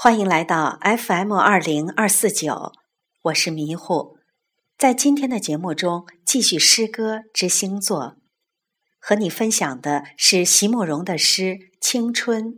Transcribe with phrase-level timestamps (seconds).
[0.00, 2.70] 欢迎来到 FM 二零二四九，
[3.22, 4.16] 我是迷糊。
[4.78, 8.14] 在今天的节目中，继续诗歌之星座，
[9.00, 11.42] 和你分享的是席慕容的诗
[11.80, 12.54] 《青春》，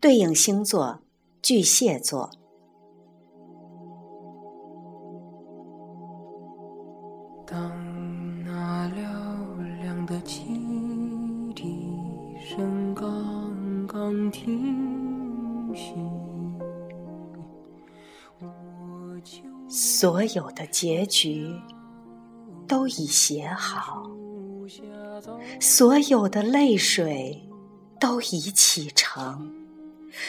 [0.00, 1.00] 对应星座
[1.42, 2.30] 巨蟹座。
[7.44, 7.58] 当
[8.44, 10.44] 那嘹亮的汽
[11.56, 11.90] 笛
[12.38, 15.92] 声刚刚停息，
[19.76, 21.52] 所有的结局
[22.68, 24.08] 都已写好，
[25.60, 27.44] 所有的泪水
[27.98, 29.52] 都已启程，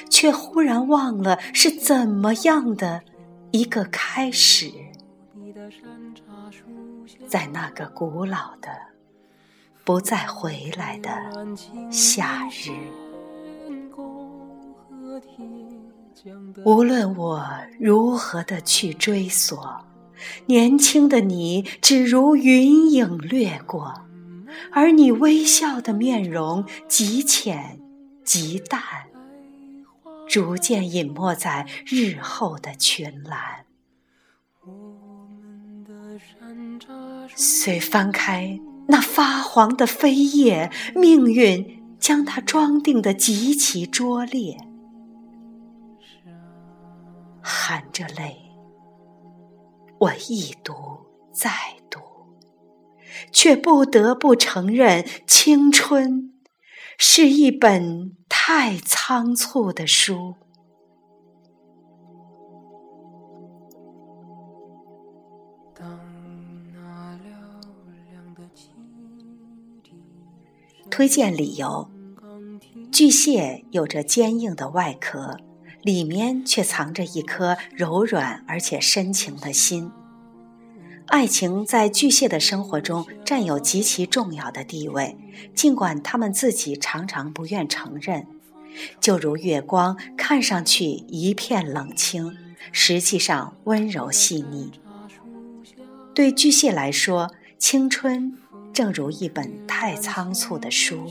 [0.10, 3.04] 却忽然忘了是怎么样的
[3.52, 4.72] 一个开始。
[7.28, 8.70] 在那个古老的、
[9.84, 11.12] 不再回来的
[11.92, 12.72] 夏日，
[16.64, 17.46] 无论我
[17.80, 19.86] 如何的去追索，
[20.46, 23.94] 年轻的你只如云影掠过，
[24.72, 27.80] 而你微笑的面容极浅
[28.24, 28.82] 极淡，
[30.28, 33.66] 逐渐隐没在日后的群岚。
[37.36, 44.58] 遂翻开那发黄的扉页，命运将它装订的极其拙劣。
[47.68, 48.52] 含着泪，
[49.98, 50.76] 我一读
[51.34, 51.50] 再
[51.90, 52.00] 读，
[53.32, 56.32] 却不得不承认，青春
[57.00, 60.36] 是一本太仓促的书。
[70.92, 71.90] 推荐理由：
[72.92, 75.40] 巨蟹有着坚硬的外壳，
[75.86, 79.92] 里面却藏着一颗柔软而且深情的心。
[81.06, 85.16] 爱情在巨蟹的生活中占有极其重要的地位，
[85.54, 88.26] 尽管他们自己常常不愿承认。
[89.00, 92.36] 就如月光，看上去一片冷清，
[92.72, 94.72] 实际上温柔细腻。
[96.16, 98.36] 对巨蟹来说，青春。
[98.74, 101.10] 正如一本太仓促的书，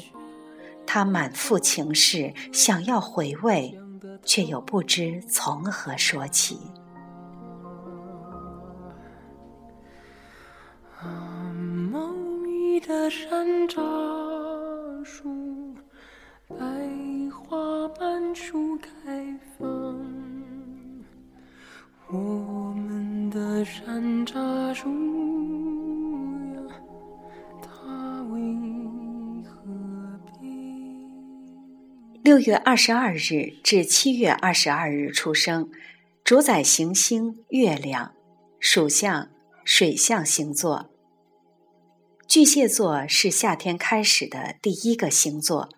[0.84, 3.78] 他满腹情事，想要回味，
[4.24, 6.58] 却又不知从何说起。
[11.92, 12.08] 茂
[12.42, 15.74] 密的山楂树，
[16.48, 16.56] 百
[17.30, 17.56] 花
[18.00, 18.88] 满树开
[19.58, 19.66] 放。
[22.08, 25.33] 我们的山楂树。
[32.24, 35.70] 六月二十二日至七月二十二日出生，
[36.24, 38.14] 主宰行星月亮，
[38.58, 39.28] 属相
[39.62, 40.90] 水象星座。
[42.26, 45.68] 巨蟹座是夏天开始的第一个星座，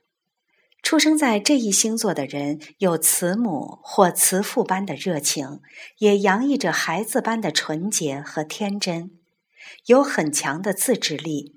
[0.84, 5.60] 出生在这一星座的人有慈母或慈父般的热情，
[5.98, 9.10] 也洋溢着孩子般的纯洁和天真，
[9.86, 11.56] 有很强的自制力。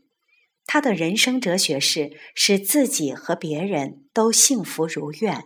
[0.71, 5.43] 他的人生哲学是使自己和别人都幸福如愿。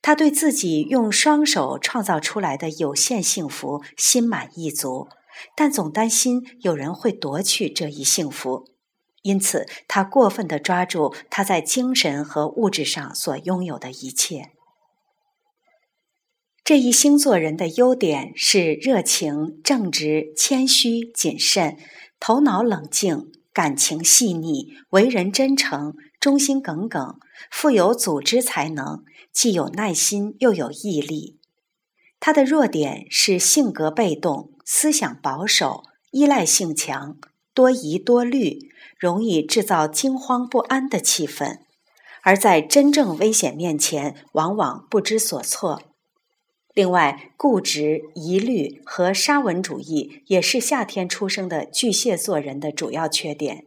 [0.00, 5.08] 他对自己用双手创造出来的有限幸福心满意足，
[5.54, 8.64] 但总担心有人会夺去这一幸福，
[9.20, 14.52] 因此他过分的抓住他在精神和物质上所拥有的一切。
[16.64, 21.76] 这一星座人的优点是热情、正直、谦虚、谨慎，
[22.18, 23.30] 头脑冷静。
[23.52, 27.18] 感情细腻，为人真诚，忠心耿耿，
[27.50, 31.38] 富有组织才能，既有耐心又有毅力。
[32.18, 37.18] 他的弱点是性格被动，思想保守，依赖性强，
[37.52, 41.58] 多疑多虑，容易制造惊慌不安的气氛，
[42.22, 45.82] 而在真正危险面前，往往不知所措。
[46.74, 53.66] 另外，固执、疑虑和沙文主义也是夏天出生的巨蟹座人的主要缺点。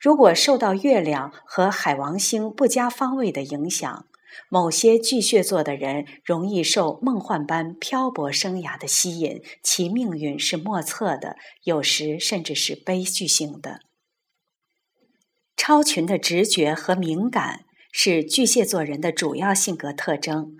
[0.00, 4.06] 如果受到月亮和海王星不佳方位的影响，
[4.48, 13.80] 某些巨蟹座的人容易受梦幻般漂泊生涯的吸引，其命运是莫测的，有时甚至是悲剧性的。
[15.56, 20.56] 超群的直觉和敏感是巨蟹座人的主要性格特征。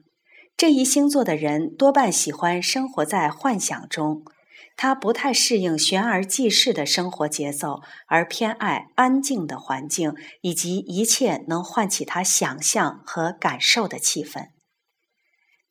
[0.57, 4.25] 这一星座的人多半喜欢生活在幻想中，
[4.77, 14.51] 他不太适应悬而济世的生活节奏，而偏爱安静的环境以及一切能唤起他想象和感受的气氛。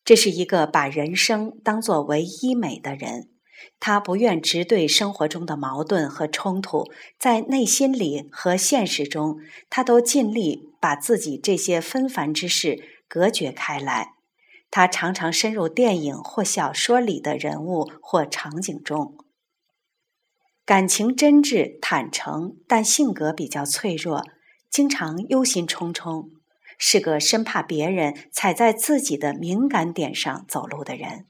[0.03, 3.29] 这是一个把人生当作唯一美的人。
[3.79, 9.37] 他不愿直对生活中的矛盾和冲突，在内心里和现实中，
[9.69, 14.12] 他都尽力把自己这些纷繁之事隔绝开来。
[14.75, 19.15] 他常常深入电影或小说里的人物或场景中，
[20.65, 24.23] 感情真挚坦诚，但性格比较脆弱，
[24.71, 26.27] 经常忧心忡忡，
[26.79, 31.27] 是个生怕别人踩在自己的敏感点上走路的人。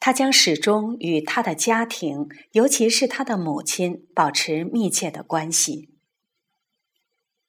[0.00, 5.91] 他将始终与他的家庭，尤其是他的母亲，保持密切的关系。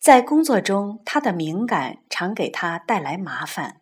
[0.03, 3.79] 在工作中，他的敏感常给他带来麻烦，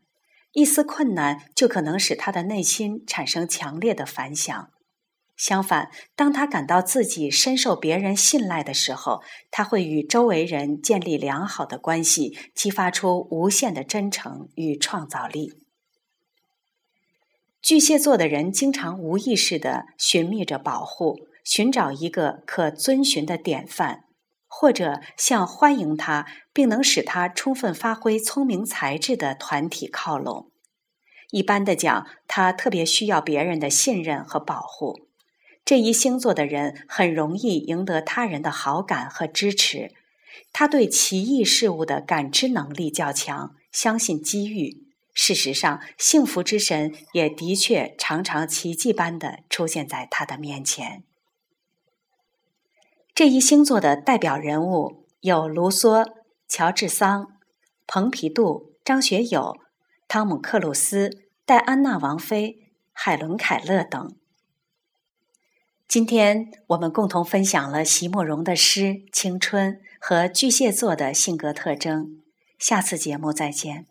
[0.51, 4.69] 一丝困难就可能使他的内心产生强烈的反响。
[5.35, 15.53] 相反，当他感到自己深受别人信赖的时候，他会与周围人建立良好的关系，激发出无限的真诚与创造力。
[17.63, 24.03] 巨蟹座的人经常无意识地寻觅着保护，寻找一个可遵循的典范。
[24.53, 30.51] 或者向欢迎他并能使他充分发挥聪明才智的团体靠拢。
[31.31, 35.07] 一般的讲，他特别需要别人的信任和保护。
[35.63, 39.93] 这一星座的人很容易赢得他人的好感和支持。
[40.51, 44.83] 他对奇异事物的感知能力较强，相信机遇。
[45.13, 51.03] 事实上，幸福之神也的确常常奇迹般的出现在他的面前。
[53.13, 56.07] 这一星座的代表人物有卢梭、
[56.47, 57.27] 乔治桑、
[57.85, 59.57] 蓬皮杜、张学友、
[60.07, 61.09] 汤姆克鲁斯、
[61.45, 64.15] 戴安娜王妃、海伦凯勒等。
[65.87, 68.81] 今天我们共同分享了席慕容的诗
[69.11, 72.21] 《青春》和巨蟹座的性格特征。
[72.57, 73.90] 下次节目再见。